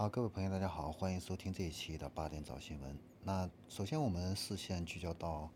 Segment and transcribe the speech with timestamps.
[0.00, 2.98] 好，各位朋友，大家好，欢迎收听这一期的八点早新闻。
[3.22, 5.50] 那首先我们视线聚焦到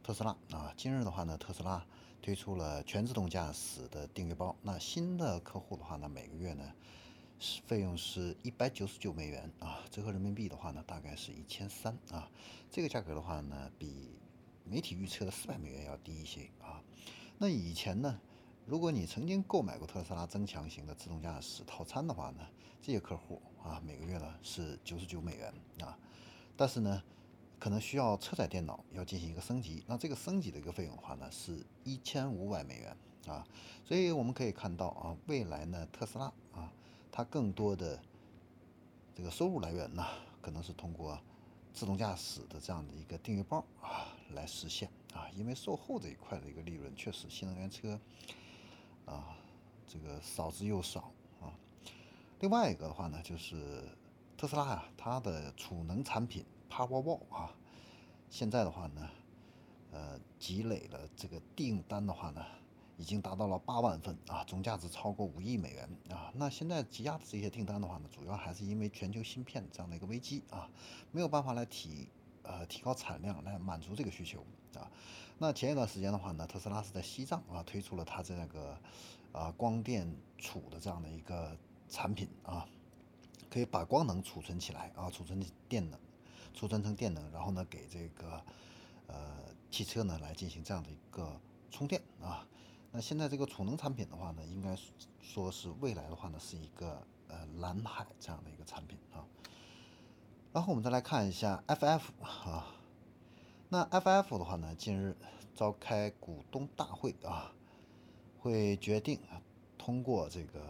[0.00, 1.84] 特斯拉啊，今日的话呢，特斯拉
[2.22, 4.54] 推出了全自动驾驶的订阅包。
[4.62, 6.72] 那新的客户的话呢，每个月呢
[7.40, 12.30] 是费用是一百九十九美元啊，折合人民币的话呢，大概是一千三啊。
[12.70, 14.20] 这个价格的话呢，比
[14.62, 16.80] 媒体预测的四百美元要低一些啊。
[17.38, 18.20] 那以前呢？
[18.70, 22.46] 如果你曾经购买过特斯拉增强型的自动驾驶套餐的话呢，
[22.80, 25.98] 这些客户啊每个月呢是九十九美元啊，
[26.56, 27.02] 但是呢
[27.58, 32.96] 可能需要车载电脑要进行一个升级，那这个升级的一个费用的话呢是一千五百美元
[33.26, 33.44] 啊，
[33.84, 36.72] 所以我们可以看到啊未来呢特斯拉啊
[37.10, 38.00] 它更多的
[39.16, 40.06] 这个收入来源呢
[40.40, 41.18] 可能是通过
[41.74, 47.98] 自动驾驶的这样的一个订阅包啊来实现啊，因为售后这一块的一个利润确实新能源车。
[49.10, 49.36] 啊，
[49.86, 51.52] 这个少之又少啊。
[52.38, 53.82] 另外一个的话呢，就是
[54.36, 57.54] 特斯拉啊，它的储能产品 Powerwall 啊，
[58.30, 59.10] 现在的话呢，
[59.90, 62.44] 呃，积累了这个订单的话呢，
[62.96, 66.32] 已经达到了八万份啊，总价值超过五亿美元啊。
[66.34, 70.70] 那现在积压的这些订单的话呢，主要还是因为全球芯片这样的一个危机啊，
[71.10, 72.08] 没有办法来提
[72.42, 74.44] 呃提高产量来满足这个需求
[74.78, 74.90] 啊。
[75.38, 78.78] 那前一段时间的话呢，特斯拉是在西藏啊推出了它这个
[79.32, 81.56] 啊光电储的这样的一个
[81.88, 82.68] 产品啊，
[83.48, 85.98] 可以把光能储存起来啊，储存电能，
[86.52, 88.44] 储存成电能，然后呢给这个
[89.06, 89.38] 呃
[89.70, 91.40] 汽车呢来进行这样的一个
[91.70, 92.46] 充电啊。
[92.92, 94.76] 那现在这个储能产品的话呢，应该
[95.22, 99.24] 说是未来的话呢是一个呃蓝海这样的一个产品啊。
[100.52, 102.74] 然后我们再来看一下 FF 啊。
[103.72, 105.16] 那 FF 的话呢，近日
[105.54, 107.52] 召开股东大会啊，
[108.36, 109.20] 会决定
[109.78, 110.60] 通过这个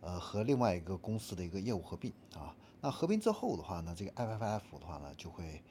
[0.00, 2.56] 呃和另外一个公司的一个业务合并啊。
[2.80, 5.62] 那合并之后的话呢，这个 FFF 的话呢，就会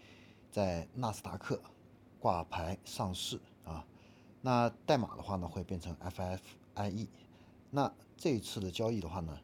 [0.52, 1.60] 在纳斯达克
[2.20, 3.84] 挂牌上市啊。
[4.40, 7.08] 那代码的话呢，会变成 FFIE。
[7.72, 9.36] 那这一次的交易的话呢，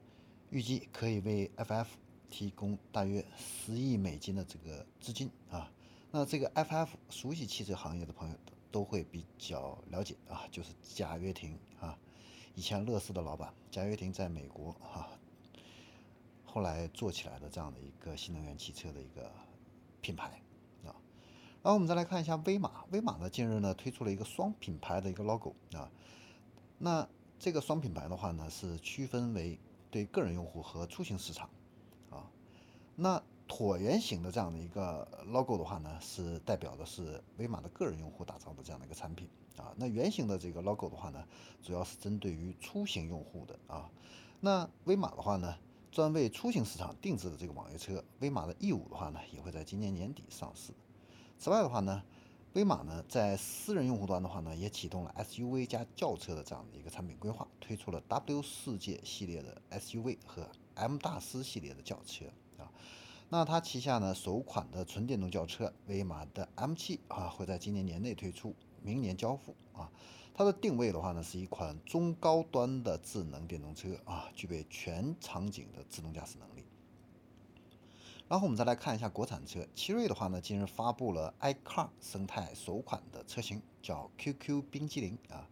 [0.51, 1.87] 预计可以为 FF
[2.29, 5.71] 提供大约十亿美金的这个资金啊。
[6.15, 8.35] 那这个 FF 熟悉汽车行业的朋友
[8.69, 11.97] 都会比较了解啊，就是贾跃亭啊，
[12.53, 15.09] 以前乐视的老板贾跃亭在美国啊，
[16.45, 19.31] 后来做起来的这样的一个新能源汽车的一个
[20.01, 20.39] 品牌
[20.83, 20.93] 啊。
[21.63, 25.89] 然后我们再来看一下威马，威马呢近日呢推出了一个双品牌的一个 logo 啊。
[26.77, 27.09] 那
[27.39, 29.57] 这个双品牌的话呢是区分为
[29.89, 31.49] 对个人用户和出行市场
[32.11, 32.29] 啊。
[32.95, 39.73] 那椭圆形的这样的一个 logo 的话呢，是代表的是威马的个人用户打造的这样的一个产品啊。
[39.77, 41.23] 那圆形的这个 logo 的话呢，
[41.61, 43.89] 主要是针对于出行用户的啊。
[44.39, 45.55] 那威马的话呢，
[45.91, 50.73] 专为出行市场定制的这个网约车，威马的 E 五的话呢，也会在今年年底上市。
[51.37, 52.01] 此外的话呢，
[52.53, 62.25] 威马呢在私人用户端的话呢，也启动了 SUV 加轿车的这样的一个产品规划，推出了 W 世界系列的 SUV 和 M 大师系列的轿车。
[63.33, 69.89] 那它旗下呢首款的纯电动轿车威马的 M7 啊，会在今年年内推出，明年交付啊。
[70.35, 76.63] 它的定位的话呢，是一款中高端的智能电动车啊，具备全场景的自动驾驶能力。
[78.27, 85.49] 然后我们再来看一下国产车，奇瑞的话呢，近日发布了 iCar 生态首款的车型，叫 QQ 冰激凌啊。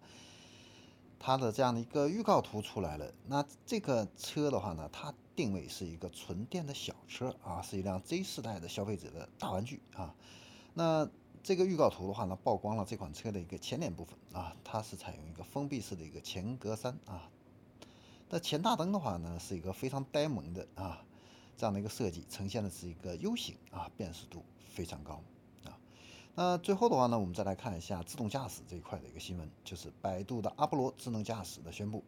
[1.18, 10.14] 它的这样的一个预告图出来了，那这个车的话呢，它定位是一个纯电的小车啊，是一辆 Z 世代的消费者的大玩具啊。
[10.76, 11.10] 那
[11.42, 17.28] 这个预告图的话呢，曝光了这款车的一个前脸部分啊，它是采用一个封闭式的一个前格栅啊。
[18.30, 21.04] 那前大灯的话呢，是一个非常呆萌的啊
[21.58, 25.24] 这样的一个设计，呈现的是一个 U 型啊，辨识度非常高
[25.66, 25.76] 啊。
[26.36, 32.04] 那最后的话呢，我们再来看一下自动驾驶这一块的一个新闻，就是百度的阿波罗智能驾驶的宣布。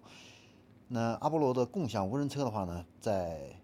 [0.88, 3.55] 那阿波罗的共享无人车的话呢，在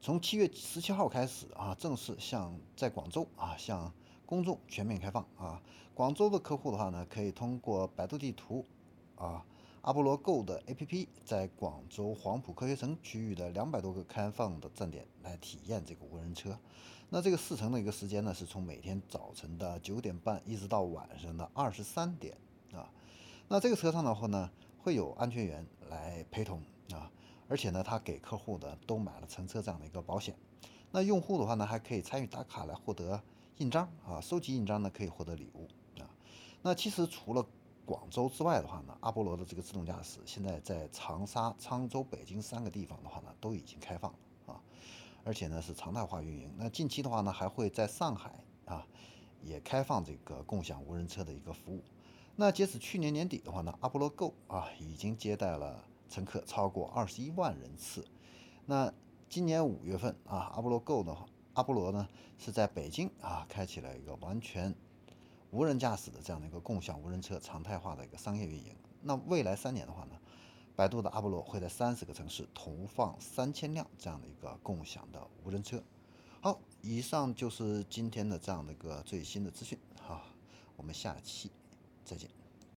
[0.00, 3.92] 从七月十七号开始啊，正式向在广州啊向
[4.24, 5.60] 公众全面开放啊。
[5.94, 8.64] 广州的客户的话呢，可以通过百度地图
[9.16, 9.44] 啊。
[9.82, 16.58] 阿波罗 Go 的 APP 在广州黄埔科学城区域的两百多个开放的站点来体验这个无人车。
[17.08, 22.36] 那这个试乘的一个时间呢，是从每天早晨的九点半一直到晚上的二十三点
[22.72, 22.90] 啊。
[23.46, 26.62] 那这个车上的话呢，会有安全员来陪同
[26.92, 27.10] 啊，
[27.48, 30.36] 而且呢，他给客户的都买了乘车这样的一个保险。
[30.90, 33.20] 那用户的话呢，还可以参与打卡来获得
[33.58, 35.68] 印章啊，收集印章呢可以获得礼物
[36.00, 36.08] 啊。
[36.62, 37.44] 那其实除了
[37.84, 44.60] 广州之外的话呢，阿波罗的这个自动驾驶现在在长沙、沧州、北京三个地方的话呢，都已经开放了啊。
[45.24, 46.52] 而且呢是常态化运营。
[46.56, 48.86] 那近期的话呢，还会在上海啊
[49.42, 51.82] 也开放这个共享无人车的一个服务。
[52.38, 58.04] 那截止去年年底的话呢，阿波罗 Go 啊已经接待了乘客超过二十一万人次。
[58.66, 58.92] 那
[59.28, 62.06] 今年五月份啊，阿波罗 Go 的话，阿波罗呢
[62.36, 64.74] 是在北京啊开启了一个完全
[65.50, 68.76] 无人驾驶的这样的一个共享无人车常态化的一个商业运营。
[69.00, 70.18] 那未来三年的话呢？
[70.74, 75.82] 百度的阿波罗会在三十个城市投放三千辆这样的一个共享的无人车。
[76.42, 79.78] 好，以上就是今天的这样的一个最新的资讯。
[80.02, 80.20] 好，
[80.76, 81.50] 我们下期
[82.06, 82.35] 再见。